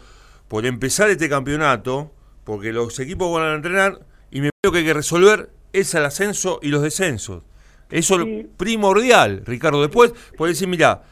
por 0.49 0.67
empezar 0.67 1.09
este 1.11 1.29
campeonato, 1.29 2.13
porque 2.45 2.73
los 2.73 2.99
equipos 3.01 3.33
van 3.33 3.49
a 3.49 3.55
entrenar 3.55 4.01
y 4.31 4.41
me 4.43 4.51
creo 4.63 4.71
que 4.73 4.79
hay 4.81 4.85
que 4.85 4.95
resolver 4.95 5.51
es 5.73 5.95
el 5.95 6.05
ascenso 6.05 6.59
y 6.63 6.69
los 6.69 6.83
descensos. 6.83 7.43
Eso 7.91 8.17
es 8.21 8.25
Sí. 8.25 8.47
primordial, 8.57 9.43
Ricardo. 9.47 9.81
Después, 9.81 10.13
por 10.37 10.49
decir, 10.49 10.69
mira, 10.69 11.03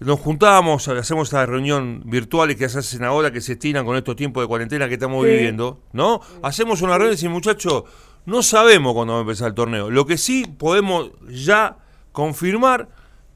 nos 0.00 0.18
juntábamos, 0.18 0.88
hacemos 0.88 1.28
estas 1.28 1.48
reunión 1.48 2.02
virtuales 2.06 2.56
que 2.56 2.68
se 2.68 2.80
hacen 2.80 3.04
ahora, 3.04 3.30
que 3.30 3.40
se 3.40 3.52
estiran 3.52 3.84
con 3.86 3.96
estos 3.96 4.16
tiempos 4.16 4.42
de 4.42 4.48
cuarentena 4.48 4.88
que 4.88 4.94
estamos 4.94 5.24
Sí. 5.24 5.30
viviendo, 5.30 5.80
¿no? 5.92 6.20
Hacemos 6.42 6.82
una 6.82 6.92
reunión 6.94 7.12
y 7.12 7.16
decimos, 7.16 7.34
muchachos, 7.34 7.84
no 8.26 8.42
sabemos 8.42 8.94
cuándo 8.94 9.12
va 9.14 9.20
a 9.20 9.22
empezar 9.22 9.48
el 9.48 9.54
torneo. 9.54 9.90
Lo 9.90 10.04
que 10.06 10.18
sí 10.18 10.44
podemos 10.58 11.10
ya 11.28 11.76
confirmar 12.10 12.88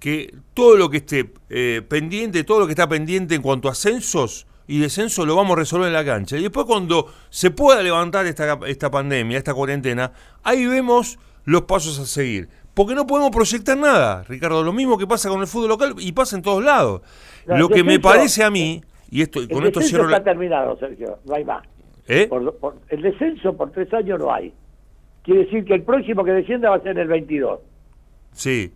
que 0.06 0.32
todo 0.54 0.76
lo 0.76 0.88
que 0.88 0.98
esté 0.98 1.32
eh, 1.50 1.82
pendiente, 1.88 2.44
todo 2.44 2.60
lo 2.60 2.66
que 2.66 2.72
está 2.74 2.88
pendiente 2.88 3.34
en 3.34 3.42
cuanto 3.42 3.66
a 3.66 3.72
ascensos 3.72 4.46
y 4.68 4.78
descensos 4.78 5.26
lo 5.26 5.34
vamos 5.34 5.56
a 5.56 5.58
resolver 5.58 5.88
en 5.88 5.94
la 5.94 6.04
cancha. 6.04 6.36
Y 6.36 6.42
después 6.42 6.64
cuando 6.64 7.12
se 7.28 7.50
pueda 7.50 7.82
levantar 7.82 8.24
esta, 8.26 8.56
esta 8.68 8.88
pandemia, 8.88 9.36
esta 9.36 9.52
cuarentena, 9.52 10.12
ahí 10.44 10.64
vemos 10.66 11.18
los 11.44 11.62
pasos 11.62 11.98
a 11.98 12.06
seguir. 12.06 12.48
Porque 12.72 12.94
no 12.94 13.04
podemos 13.04 13.30
proyectar 13.32 13.76
nada, 13.76 14.22
Ricardo. 14.28 14.62
Lo 14.62 14.72
mismo 14.72 14.96
que 14.96 15.08
pasa 15.08 15.28
con 15.28 15.40
el 15.40 15.48
fútbol 15.48 15.70
local 15.70 15.94
y 15.98 16.12
pasa 16.12 16.36
en 16.36 16.42
todos 16.42 16.62
lados. 16.62 17.00
No, 17.44 17.58
lo 17.58 17.68
que 17.68 17.82
me 17.82 17.98
parece 17.98 18.44
a 18.44 18.50
mí, 18.50 18.80
y 19.10 19.22
esto 19.22 19.40
El 19.40 19.48
con 19.48 19.64
esto 19.66 19.80
descenso 19.80 19.88
cierro 19.88 20.04
está 20.04 20.18
la... 20.18 20.24
terminado, 20.24 20.78
Sergio, 20.78 21.18
no 21.24 21.34
hay 21.34 21.44
más. 21.44 21.66
¿Eh? 22.06 22.28
Por- 22.28 22.54
por- 22.58 22.76
el 22.90 23.02
descenso 23.02 23.56
por 23.56 23.72
tres 23.72 23.92
años 23.92 24.20
no 24.20 24.32
hay. 24.32 24.52
Quiere 25.24 25.46
decir 25.46 25.64
que 25.64 25.74
el 25.74 25.82
próximo 25.82 26.22
que 26.22 26.30
descienda 26.30 26.70
va 26.70 26.76
a 26.76 26.80
ser 26.82 26.96
el 26.96 27.08
22. 27.08 27.58
Sí. 28.34 28.72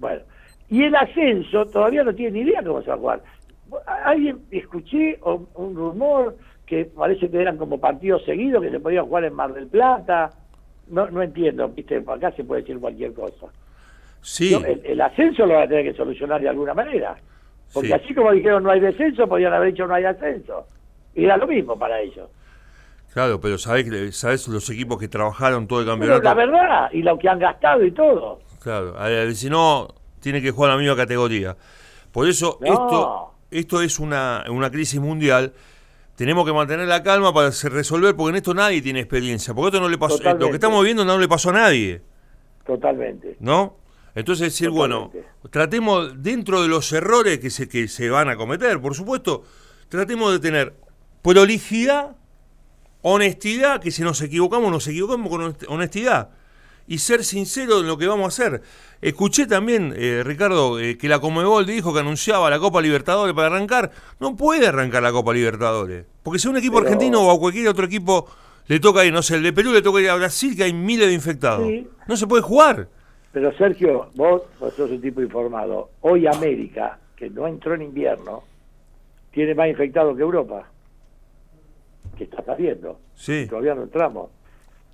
Bueno, 0.00 0.22
y 0.70 0.84
el 0.84 0.94
ascenso 0.96 1.66
todavía 1.66 2.02
no 2.04 2.14
tiene 2.14 2.32
ni 2.42 2.50
idea 2.50 2.62
cómo 2.62 2.80
se 2.82 2.88
va 2.88 2.94
a 2.94 2.98
jugar. 2.98 3.22
Alguien 4.04 4.38
escuché 4.50 5.18
un 5.22 5.74
rumor 5.74 6.36
que 6.66 6.84
parece 6.86 7.28
que 7.30 7.40
eran 7.40 7.56
como 7.58 7.78
partidos 7.80 8.24
seguidos 8.24 8.62
que 8.62 8.70
se 8.70 8.80
podían 8.80 9.06
jugar 9.06 9.24
en 9.24 9.34
Mar 9.34 9.52
del 9.52 9.66
Plata. 9.66 10.30
No, 10.88 11.10
no 11.10 11.22
entiendo, 11.22 11.68
viste, 11.68 12.02
acá 12.06 12.30
se 12.32 12.44
puede 12.44 12.62
decir 12.62 12.78
cualquier 12.78 13.12
cosa. 13.14 13.46
Sí. 14.22 14.54
El, 14.54 14.80
el 14.84 15.00
ascenso 15.00 15.44
lo 15.46 15.54
van 15.54 15.64
a 15.64 15.68
tener 15.68 15.84
que 15.84 15.96
solucionar 15.96 16.40
de 16.40 16.48
alguna 16.48 16.72
manera. 16.74 17.16
Porque 17.72 17.88
Sí. 17.88 17.92
así 17.94 18.14
como 18.14 18.32
dijeron 18.32 18.62
no 18.62 18.70
hay 18.70 18.80
descenso, 18.80 19.26
podían 19.26 19.52
haber 19.52 19.72
dicho 19.72 19.86
no 19.86 19.94
hay 19.94 20.04
ascenso. 20.04 20.66
Y 21.14 21.24
era 21.24 21.36
lo 21.36 21.46
mismo 21.46 21.78
para 21.78 22.00
ellos. 22.00 22.28
Claro, 23.12 23.40
pero 23.40 23.58
sabés, 23.58 23.84
que- 23.88 24.12
sabés 24.12 24.48
los 24.48 24.68
equipos 24.70 24.98
que 24.98 25.08
trabajaron 25.08 25.66
todo 25.66 25.80
el 25.80 25.84
Pero 25.84 25.92
campeonato. 25.96 26.22
la 26.24 26.34
verdad, 26.34 26.88
y 26.92 27.02
lo 27.02 27.18
que 27.18 27.28
han 27.28 27.38
gastado 27.38 27.84
y 27.84 27.90
todo. 27.92 28.40
Claro, 28.62 28.94
si 29.34 29.48
no, 29.50 29.88
tiene 30.24 30.42
que 30.42 30.50
jugar 30.50 30.72
la 30.72 30.78
misma 30.78 30.96
categoría. 30.96 31.56
Por 32.10 32.26
eso, 32.28 32.58
No. 32.60 32.66
esto, 32.72 33.34
esto 33.50 33.82
es 33.82 33.98
una, 33.98 34.44
una 34.48 34.70
crisis 34.70 34.98
mundial. 34.98 35.52
Tenemos 36.16 36.46
que 36.46 36.52
mantener 36.52 36.88
la 36.88 37.02
calma 37.02 37.32
para 37.34 37.50
resolver, 37.50 38.16
porque 38.16 38.30
en 38.30 38.36
esto 38.36 38.54
nadie 38.54 38.80
tiene 38.80 39.00
experiencia. 39.00 39.52
Porque 39.52 39.68
esto 39.76 39.80
no 39.80 39.88
le 39.88 39.98
pasó, 39.98 40.16
eh, 40.22 40.34
lo 40.38 40.48
que 40.48 40.54
estamos 40.54 40.82
viendo 40.82 41.04
no 41.04 41.18
le 41.18 41.28
pasó 41.28 41.50
a 41.50 41.52
nadie, 41.52 42.02
Totalmente. 42.66 43.36
¿no? 43.40 43.76
Entonces 44.14 44.52
decir, 44.52 44.70
bueno, 44.70 45.10
tratemos 45.50 46.22
dentro 46.22 46.62
de 46.62 46.68
los 46.68 46.90
errores 46.92 47.38
que 47.40 47.50
se, 47.50 47.68
que 47.68 47.86
se 47.88 48.08
van 48.10 48.28
a 48.30 48.36
cometer, 48.36 48.80
por 48.80 48.94
supuesto, 48.94 49.42
tratemos 49.88 50.32
de 50.32 50.38
tener 50.38 50.74
prolijidad, 51.20 52.16
honestidad, 53.02 53.80
que 53.80 53.90
si 53.90 54.02
nos 54.02 54.22
equivocamos, 54.22 54.70
nos 54.70 54.86
equivocamos 54.86 55.28
con 55.28 55.40
honest- 55.42 55.66
honestidad 55.68 56.30
y 56.86 56.98
ser 56.98 57.24
sincero 57.24 57.80
en 57.80 57.86
lo 57.86 57.96
que 57.98 58.06
vamos 58.06 58.24
a 58.24 58.28
hacer. 58.28 58.62
Escuché 59.00 59.46
también, 59.46 59.94
eh, 59.96 60.22
Ricardo, 60.24 60.78
eh, 60.78 60.96
que 60.96 61.08
la 61.08 61.18
Comebol 61.20 61.66
dijo 61.66 61.92
que 61.92 62.00
anunciaba 62.00 62.48
la 62.50 62.58
Copa 62.58 62.80
Libertadores 62.80 63.34
para 63.34 63.48
arrancar. 63.48 63.90
No 64.20 64.36
puede 64.36 64.66
arrancar 64.66 65.02
la 65.02 65.12
Copa 65.12 65.32
Libertadores. 65.32 66.06
Porque 66.22 66.38
si 66.38 66.48
a 66.48 66.50
un 66.50 66.56
equipo 66.56 66.76
Pero- 66.76 66.86
argentino 66.86 67.20
o 67.22 67.30
a 67.30 67.38
cualquier 67.38 67.68
otro 67.68 67.84
equipo 67.86 68.26
le 68.66 68.80
toca 68.80 69.04
ir, 69.04 69.12
no 69.12 69.22
sé, 69.22 69.36
el 69.36 69.42
de 69.42 69.52
Perú 69.52 69.72
le 69.72 69.82
toca 69.82 70.00
ir 70.00 70.08
a 70.08 70.14
Brasil, 70.16 70.56
que 70.56 70.64
hay 70.64 70.72
miles 70.72 71.08
de 71.08 71.14
infectados. 71.14 71.66
Sí. 71.68 71.86
No 72.08 72.16
se 72.16 72.26
puede 72.26 72.42
jugar. 72.42 72.88
Pero 73.32 73.52
Sergio, 73.58 74.08
vos, 74.14 74.42
vos 74.60 74.72
sos 74.74 74.90
un 74.90 75.00
tipo 75.00 75.20
informado. 75.20 75.90
Hoy 76.02 76.26
América, 76.26 76.98
que 77.16 77.28
no 77.28 77.46
entró 77.46 77.74
en 77.74 77.82
invierno, 77.82 78.42
tiene 79.32 79.54
más 79.54 79.68
infectados 79.68 80.16
que 80.16 80.22
Europa. 80.22 80.66
¿Qué 82.16 82.24
estás 82.24 82.48
haciendo? 82.48 83.00
Sí. 83.16 83.46
Todavía 83.48 83.74
no 83.74 83.82
entramos. 83.82 84.30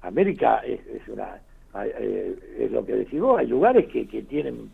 América 0.03 0.61
es, 0.67 0.81
es 0.87 1.07
una 1.09 1.39
eh, 1.85 2.37
es 2.59 2.71
lo 2.71 2.85
que 2.85 2.95
decís 2.95 3.21
vos, 3.21 3.39
hay 3.39 3.47
lugares 3.47 3.87
que, 3.89 4.07
que 4.09 4.23
tienen 4.23 4.71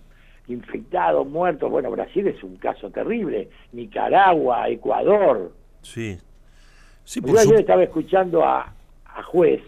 infectados, 0.48 1.26
muertos. 1.28 1.70
Bueno, 1.70 1.90
Brasil 1.90 2.26
es 2.28 2.42
un 2.42 2.56
caso 2.56 2.90
terrible. 2.90 3.48
Nicaragua, 3.72 4.68
Ecuador. 4.68 5.52
Sí. 5.82 6.18
Sí, 7.04 7.20
Yo 7.20 7.26
por 7.28 7.38
ayer 7.38 7.54
su- 7.54 7.60
estaba 7.60 7.82
escuchando 7.84 8.44
a, 8.44 8.72
a 9.06 9.22
juez, 9.24 9.60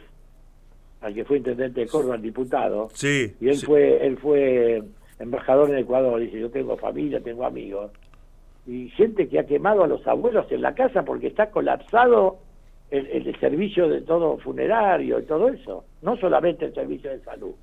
al 1.01 1.15
que 1.15 1.25
fue 1.25 1.37
intendente 1.39 1.81
de 1.83 1.87
Córdoba, 1.87 2.17
el 2.17 2.23
diputado, 2.23 2.89
Sí. 2.95 3.35
y 3.41 3.49
él 3.49 3.57
sí. 3.57 3.67
fue 3.67 4.05
él 4.07 4.17
fue 4.19 4.83
embajador 5.21 5.71
en 5.71 5.79
Ecuador 5.79 6.21
dice 6.21 6.39
yo 6.39 6.49
tengo 6.51 6.77
familia 6.77 7.21
tengo 7.21 7.45
amigos 7.45 7.91
y 8.69 8.89
gente 8.91 9.29
que 9.29 9.41
ha 9.41 9.47
quemado 9.47 9.83
a 9.83 9.89
los 9.89 10.07
abuelos 10.07 10.47
en 10.53 10.63
la 10.63 10.75
casa 10.77 11.05
porque 11.05 11.27
está 11.27 11.51
colapsado 11.51 12.39
el, 12.91 13.07
el 13.27 13.41
servicio 13.41 13.89
de 13.89 14.01
todo 14.03 14.39
funerario 14.39 15.19
y 15.21 15.25
todo 15.25 15.49
eso 15.49 15.85
no 16.03 16.17
solamente 16.17 16.65
el 16.67 16.75
servicio 16.75 17.11
de 17.11 17.23
salud 17.25 17.55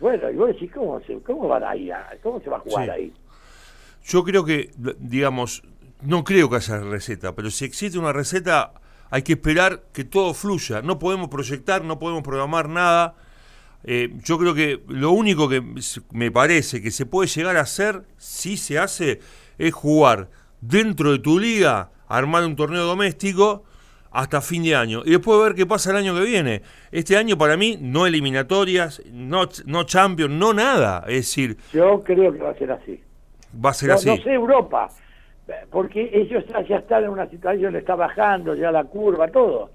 bueno 0.00 0.30
y 0.30 0.36
vos 0.36 0.48
decís 0.48 0.70
cómo 0.72 1.00
se 1.02 1.18
cómo 1.20 1.48
van 1.48 1.64
a 1.64 1.74
ir 1.76 1.92
a- 1.92 2.10
cómo 2.22 2.40
se 2.40 2.50
va 2.50 2.56
a 2.58 2.60
jugar 2.60 2.84
Sí. 2.86 2.90
ahí 2.90 3.12
Yo 4.04 4.24
creo 4.24 4.44
que, 4.44 4.70
digamos, 4.98 5.62
no 6.00 6.24
creo 6.24 6.50
que 6.50 6.56
haya 6.56 6.80
receta, 6.80 7.36
pero 7.36 7.50
si 7.52 7.64
existe 7.64 7.96
una 8.00 8.12
receta, 8.12 8.72
hay 9.10 9.22
que 9.22 9.34
esperar 9.34 9.82
que 9.92 10.02
todo 10.02 10.34
fluya. 10.34 10.82
No 10.82 10.98
podemos 10.98 11.28
proyectar, 11.28 11.84
no 11.84 12.00
podemos 12.00 12.24
programar 12.24 12.68
nada. 12.68 13.14
Eh, 13.84 14.10
yo 14.24 14.38
creo 14.38 14.54
que 14.54 14.82
lo 14.88 15.12
único 15.12 15.48
que 15.48 15.62
me 16.10 16.32
parece 16.32 16.82
que 16.82 16.90
se 16.90 17.06
puede 17.06 17.28
llegar 17.28 17.56
a 17.56 17.60
hacer, 17.60 18.02
si 18.16 18.56
se 18.56 18.76
hace, 18.80 19.20
es 19.56 19.72
jugar 19.72 20.28
dentro 20.60 21.12
de 21.12 21.20
tu 21.20 21.38
liga, 21.38 21.90
armar 22.08 22.44
un 22.44 22.56
torneo 22.56 22.84
doméstico 22.84 23.62
hasta 24.12 24.40
fin 24.40 24.62
de 24.62 24.74
año 24.76 25.02
y 25.04 25.10
después 25.10 25.40
ver 25.42 25.54
qué 25.54 25.64
pasa 25.66 25.90
el 25.90 25.96
año 25.96 26.14
que 26.14 26.22
viene. 26.24 26.62
Este 26.90 27.16
año 27.16 27.36
para 27.38 27.56
mí 27.56 27.78
no 27.80 28.06
eliminatorias, 28.06 29.02
no, 29.12 29.48
no 29.66 29.84
Champions, 29.84 30.32
no 30.34 30.52
nada. 30.52 31.04
Es 31.06 31.16
decir, 31.16 31.56
yo 31.72 32.02
creo 32.04 32.32
que 32.32 32.38
va 32.38 32.50
a 32.50 32.54
ser 32.54 32.72
así 32.72 33.00
va 33.64 33.70
a 33.70 33.74
ser 33.74 33.88
no, 33.90 33.94
así. 33.96 34.08
no 34.08 34.16
sé 34.16 34.32
Europa 34.32 34.88
porque 35.70 36.08
ellos 36.12 36.44
ya- 36.46 36.62
ya 36.62 36.76
están 36.76 37.04
en 37.04 37.10
una 37.10 37.28
situación 37.28 37.72
le 37.72 37.80
está 37.80 37.94
bajando 37.94 38.54
ya 38.54 38.70
la 38.70 38.84
curva 38.84 39.28
todo 39.28 39.70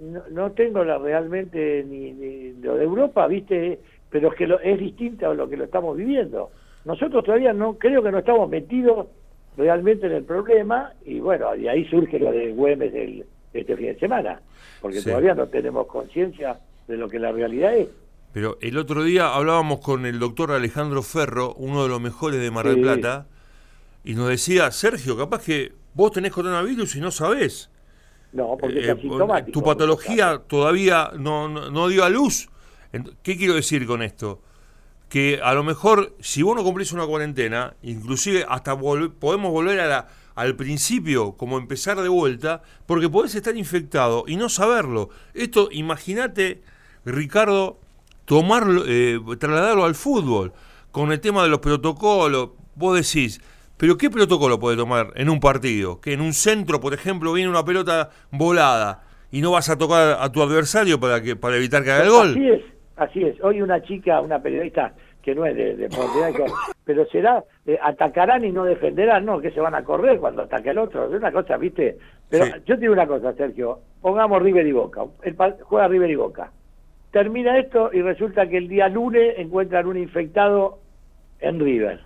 no, 0.00 0.22
no 0.30 0.50
tengo 0.52 0.84
la 0.84 0.98
realmente 0.98 1.84
ni, 1.88 2.12
ni 2.12 2.52
lo 2.60 2.76
de 2.76 2.84
Europa 2.84 3.26
viste 3.26 3.80
pero 4.10 4.28
es 4.30 4.34
que 4.34 4.46
lo, 4.46 4.60
es 4.60 4.78
distinto 4.78 5.30
a 5.30 5.34
lo 5.34 5.48
que 5.48 5.56
lo 5.56 5.64
estamos 5.64 5.96
viviendo 5.96 6.50
nosotros 6.84 7.24
todavía 7.24 7.52
no 7.52 7.74
creo 7.78 8.02
que 8.02 8.10
no 8.12 8.18
estamos 8.18 8.48
metidos 8.50 9.06
realmente 9.56 10.06
en 10.06 10.12
el 10.12 10.24
problema 10.24 10.92
y 11.04 11.20
bueno 11.20 11.52
de 11.52 11.68
ahí 11.70 11.84
surge 11.88 12.18
lo 12.18 12.32
de 12.32 12.52
Güemes 12.52 12.92
del, 12.92 13.24
este 13.52 13.76
fin 13.76 13.86
de 13.86 13.98
semana 13.98 14.40
porque 14.80 15.00
Sí. 15.00 15.08
todavía 15.08 15.34
no 15.34 15.46
tenemos 15.48 15.86
conciencia 15.86 16.58
de 16.88 16.96
lo 16.96 17.08
que 17.08 17.18
la 17.18 17.32
realidad 17.32 17.74
es 17.76 17.88
Pero 18.32 18.58
el 18.60 18.76
otro 18.78 19.04
día 19.04 19.32
hablábamos 19.34 19.78
con 19.80 20.06
el 20.06 20.18
doctor 20.18 20.50
Alejandro 20.50 21.02
Ferro, 21.02 21.54
uno 21.54 21.84
de 21.84 21.88
los 21.88 22.00
mejores 22.00 22.40
de 22.40 22.50
Mar 22.50 22.66
del 22.66 22.74
Sí. 22.76 22.82
Plata, 22.82 23.26
y 24.02 24.14
nos 24.14 24.28
decía, 24.28 24.70
Sergio, 24.72 25.16
capaz 25.16 25.44
que 25.44 25.72
vos 25.94 26.10
tenés 26.10 26.32
coronavirus 26.32 26.96
y 26.96 27.00
no 27.00 27.10
sabés. 27.12 27.70
no 28.32 28.56
porque 28.60 28.80
Eh, 28.80 28.82
es 28.82 28.88
asintomático 28.90 29.52
tu 29.52 29.64
patología 29.64 30.42
todavía 30.48 31.12
no, 31.16 31.48
no, 31.48 31.70
no 31.70 31.86
dio 31.88 32.02
a 32.04 32.10
luz. 32.10 32.48
¿Qué 33.22 33.36
quiero 33.36 33.54
decir 33.54 33.86
con 33.86 34.02
esto? 34.02 34.40
Que 35.14 35.38
a 35.40 35.54
lo 35.54 35.62
mejor, 35.62 36.16
si 36.18 36.42
vos 36.42 36.56
no 36.56 36.64
cumplís 36.64 36.90
una 36.90 37.06
cuarentena, 37.06 37.74
inclusive 37.84 38.44
hasta 38.48 38.74
vol- 38.74 39.12
podemos 39.12 39.52
volver 39.52 39.78
a 39.78 39.86
la- 39.86 40.08
al 40.34 40.56
principio, 40.56 41.34
como 41.36 41.56
empezar 41.56 42.00
de 42.02 42.08
vuelta, 42.08 42.62
porque 42.84 43.08
podés 43.08 43.32
estar 43.36 43.56
infectado 43.56 44.24
y 44.26 44.34
no 44.34 44.48
saberlo. 44.48 45.10
Esto, 45.32 45.68
imagínate, 45.70 46.62
Ricardo, 47.04 47.78
tomarlo, 48.24 48.82
eh, 48.88 49.20
trasladarlo 49.38 49.84
al 49.84 49.94
fútbol, 49.94 50.52
con 50.90 51.12
el 51.12 51.20
tema 51.20 51.44
de 51.44 51.48
los 51.48 51.60
protocolos. 51.60 52.50
Vos 52.74 52.96
decís, 52.96 53.40
pero 53.76 53.96
¿qué 53.96 54.10
protocolo 54.10 54.58
puede 54.58 54.76
tomar 54.76 55.12
en 55.14 55.30
un 55.30 55.38
partido? 55.38 56.00
Que 56.00 56.14
en 56.14 56.22
un 56.22 56.32
centro, 56.32 56.80
por 56.80 56.92
ejemplo, 56.92 57.32
viene 57.32 57.48
una 57.48 57.64
pelota 57.64 58.10
volada 58.32 59.04
y 59.30 59.42
no 59.42 59.52
vas 59.52 59.68
a 59.68 59.78
tocar 59.78 60.18
a 60.20 60.32
tu 60.32 60.42
adversario 60.42 60.98
para 60.98 61.22
que 61.22 61.36
para 61.36 61.56
evitar 61.56 61.84
que 61.84 61.92
haga 61.92 62.02
el 62.02 62.10
gol. 62.10 62.34
Así 62.96 63.24
es. 63.24 63.42
Hoy 63.42 63.60
una 63.60 63.82
chica, 63.82 64.20
una 64.20 64.40
periodista, 64.40 64.92
que 65.22 65.34
no 65.34 65.46
es 65.46 65.56
de, 65.56 65.74
de 65.76 65.88
pero 66.84 67.06
será, 67.06 67.42
eh, 67.66 67.78
atacarán 67.82 68.44
y 68.44 68.52
no 68.52 68.64
defenderán, 68.64 69.24
no, 69.24 69.40
que 69.40 69.50
se 69.50 69.60
van 69.60 69.74
a 69.74 69.82
correr 69.82 70.18
cuando 70.20 70.42
ataque 70.42 70.70
el 70.70 70.78
otro, 70.78 71.06
es 71.06 71.12
una 71.12 71.32
cosa, 71.32 71.56
¿viste? 71.56 71.96
Pero 72.28 72.44
Sí. 72.44 72.52
yo 72.66 72.74
te 72.74 72.82
digo 72.82 72.92
una 72.92 73.06
cosa, 73.06 73.32
Sergio, 73.32 73.80
pongamos 74.02 74.42
River 74.42 74.66
y 74.66 74.72
Boca, 74.72 75.02
el, 75.22 75.34
juega 75.62 75.88
River 75.88 76.10
y 76.10 76.14
Boca, 76.16 76.52
termina 77.10 77.58
esto 77.58 77.90
y 77.92 78.02
resulta 78.02 78.46
que 78.46 78.58
el 78.58 78.68
día 78.68 78.88
lunes 78.88 79.34
encuentran 79.38 79.86
un 79.86 79.96
infectado 79.96 80.78
en 81.40 81.58
River. 81.58 82.00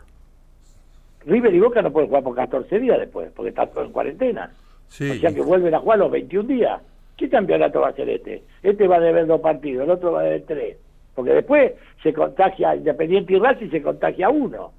River 1.27 1.55
y 1.55 1.61
Boca 1.61 1.83
no 1.83 1.91
pueden 1.93 2.09
jugar 2.09 2.23
por 2.23 2.37
14 2.37 2.79
días 2.79 2.99
después, 2.99 3.31
porque 3.35 3.51
está 3.51 3.67
todo 3.67 3.85
en 3.85 3.93
cuarentena. 3.93 4.53
Sí. 4.87 5.11
O 5.11 5.15
sea 5.15 5.33
que 5.35 5.41
vuelven 5.43 5.75
a 5.75 5.81
jugar 5.81 5.99
los 5.99 6.11
21 6.11 6.49
días. 6.49 6.81
¿Qué 7.19 7.29
campeonato 7.29 7.81
va 7.81 7.89
a 7.89 7.93
ser 7.95 8.09
este? 8.09 8.45
Este 8.63 8.87
va 8.87 8.97
a 8.97 9.01
deber 9.01 9.27
dos 9.27 9.41
partidos, 9.41 9.85
el 9.85 9.91
otro 9.91 10.13
va 10.13 10.21
a 10.21 10.25
deber 10.25 10.45
tres. 10.47 10.77
Porque 11.15 11.33
después 11.33 11.73
se 12.03 12.13
contagia 12.13 12.77
Independiente 12.77 13.33
y 13.35 13.39
Racing 13.41 13.71
se 13.71 13.83
contagia 13.83 14.31
uno. 14.31 14.73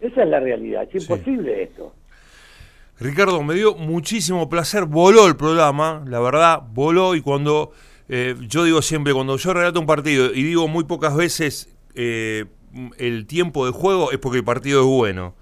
Esa 0.00 0.22
es 0.22 0.28
la 0.28 0.38
realidad. 0.40 0.84
Es 0.92 1.04
Sí. 1.04 1.12
imposible 1.12 1.64
esto. 1.64 1.92
Ricardo, 3.00 3.42
me 3.42 3.54
dio 3.54 3.74
muchísimo 3.74 4.48
placer. 4.48 4.84
Voló 4.84 5.26
el 5.26 5.36
programa, 5.36 6.04
la 6.06 6.20
verdad, 6.20 6.62
voló. 6.72 7.14
Y 7.16 7.20
cuando 7.20 7.72
eh, 8.08 8.34
yo 8.48 8.64
digo 8.64 8.80
siempre, 8.82 9.12
cuando 9.12 9.36
yo 9.36 9.52
relato 9.52 9.80
un 9.80 9.86
partido 9.86 10.26
y 10.32 10.42
digo 10.42 10.68
muy 10.68 10.84
pocas 10.84 11.16
veces 11.16 11.76
eh, 11.94 12.44
el 12.98 13.26
tiempo 13.26 13.66
de 13.66 13.72
juego, 13.72 14.12
es 14.12 14.18
porque 14.18 14.38
el 14.38 14.44
partido 14.44 14.80
es 14.80 14.86
bueno. 14.86 15.34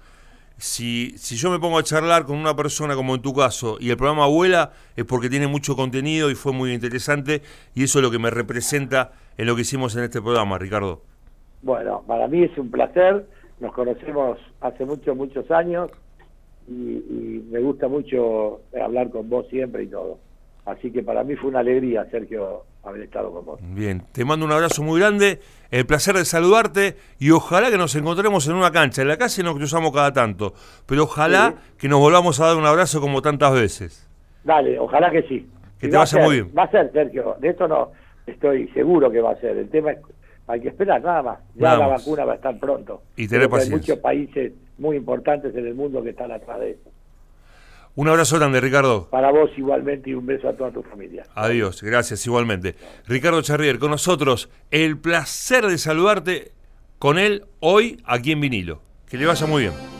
Si, 0.59 1.13
si 1.17 1.37
yo 1.37 1.49
me 1.49 1.57
pongo 1.57 1.77
a 1.77 1.83
charlar 1.83 2.25
con 2.25 2.37
una 2.37 2.53
persona 2.53 2.93
como 2.93 3.15
en 3.15 3.21
tu 3.21 3.33
caso 3.33 3.77
y 3.79 3.91
el 3.91 3.97
programa 3.97 4.27
vuela, 4.27 4.73
es 4.97 5.05
porque 5.05 5.29
tiene 5.29 5.47
mucho 5.47 5.73
contenido 5.77 6.29
y 6.29 6.35
fue 6.35 6.51
muy 6.51 6.73
interesante. 6.73 7.41
Y 7.73 7.83
eso 7.83 7.99
es 7.99 8.03
lo 8.03 8.11
que 8.11 8.19
me 8.19 8.29
representa 8.29 9.13
en 9.37 9.47
lo 9.47 9.55
que 9.55 9.61
hicimos 9.61 9.95
en 9.95 10.03
este 10.03 10.21
programa, 10.21 10.57
Ricardo. 10.57 11.01
Bueno, 11.61 12.03
para 12.05 12.27
mí 12.27 12.43
es 12.43 12.57
un 12.57 12.69
placer. 12.69 13.25
Nos 13.61 13.73
conocemos 13.73 14.37
hace 14.59 14.83
muchos, 14.83 15.15
muchos 15.15 15.49
años. 15.49 15.91
Y, 16.67 16.73
y 16.73 17.47
me 17.49 17.61
gusta 17.61 17.87
mucho 17.87 18.59
hablar 18.83 19.09
con 19.11 19.29
vos 19.29 19.47
siempre 19.49 19.83
y 19.83 19.87
todo. 19.87 20.19
Así 20.65 20.91
que 20.91 21.03
para 21.03 21.23
mí 21.23 21.35
fue 21.37 21.51
una 21.51 21.59
alegría, 21.59 22.05
Sergio, 22.11 22.65
haber 22.83 23.01
estado 23.03 23.31
con 23.31 23.45
vos. 23.45 23.59
Bien, 23.61 24.03
te 24.11 24.23
mando 24.25 24.45
un 24.45 24.51
abrazo 24.51 24.81
muy 24.83 24.99
grande, 24.99 25.39
el 25.71 25.85
placer 25.85 26.15
de 26.15 26.25
saludarte 26.25 26.95
y 27.19 27.31
ojalá 27.31 27.69
que 27.69 27.77
nos 27.77 27.95
encontremos 27.95 28.47
en 28.47 28.55
una 28.55 28.71
cancha. 28.71 29.01
En 29.01 29.07
la 29.07 29.17
calle 29.17 29.43
nos 29.43 29.55
cruzamos 29.55 29.91
cada 29.93 30.13
tanto, 30.13 30.53
pero 30.85 31.03
ojalá 31.03 31.55
que 31.77 31.87
nos 31.89 31.99
volvamos 31.99 32.39
a 32.39 32.47
dar 32.47 32.55
un 32.57 32.65
abrazo 32.65 33.01
como 33.01 33.21
tantas 33.21 33.53
veces. 33.53 34.07
Dale, 34.43 34.79
ojalá 34.79 35.11
que 35.11 35.21
sí. 35.23 35.47
Que 35.79 35.87
Y 35.87 35.89
te 35.89 35.95
va 35.95 36.03
a 36.03 36.05
vaya 36.05 36.11
ser, 36.11 36.23
muy 36.23 36.35
bien. 36.35 36.51
Va 36.57 36.63
a 36.63 36.71
ser, 36.71 36.91
Sergio. 36.91 37.35
De 37.39 37.49
esto 37.49 37.67
no 37.67 37.91
estoy 38.25 38.67
seguro 38.69 39.11
que 39.11 39.21
va 39.21 39.31
a 39.31 39.35
ser. 39.35 39.57
El 39.57 39.69
tema 39.69 39.91
es, 39.91 39.99
hay 40.47 40.61
que 40.61 40.69
esperar, 40.69 41.01
nada 41.01 41.21
más. 41.21 41.39
Ya 41.55 41.77
la 41.77 41.87
vacuna 41.87 42.25
va 42.25 42.33
a 42.33 42.35
estar 42.35 42.57
pronto. 42.59 43.03
Y 43.15 43.27
tener 43.27 43.47
que 43.47 43.55
Hay 43.55 43.59
paciencia. 43.61 43.77
muchos 43.93 43.97
países 44.03 44.53
muy 44.77 44.95
importantes 44.97 45.55
en 45.55 45.67
el 45.67 45.75
mundo 45.75 46.01
que 46.03 46.09
están 46.11 46.31
atrás 46.31 46.59
de 46.59 46.71
eso. 46.71 46.89
Un 47.99 48.07
abrazo 48.07 48.37
grande, 48.37 48.61
Ricardo. 48.61 49.09
Para 49.09 49.29
vos 49.29 49.51
igualmente 49.57 50.09
y 50.09 50.13
un 50.13 50.25
beso 50.25 50.47
a 50.47 50.53
toda 50.53 50.71
tu 50.71 50.81
familia. 50.83 51.25
Adiós, 51.35 51.83
gracias 51.83 52.25
igualmente. 52.25 52.75
Ricardo 53.05 53.41
Charrier, 53.41 53.77
con 53.77 53.91
nosotros, 53.91 54.49
el 54.71 54.97
placer 54.97 55.67
de 55.67 55.77
saludarte 55.77 56.53
con 56.97 57.19
él 57.19 57.43
hoy 57.59 58.01
aquí 58.05 58.31
en 58.31 58.39
vinilo. 58.39 58.81
Que 59.09 59.17
le 59.17 59.25
vaya 59.25 59.45
muy 59.47 59.63
bien. 59.63 59.98